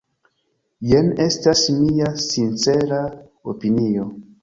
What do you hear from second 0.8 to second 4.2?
Jen estas mia sincera opinio.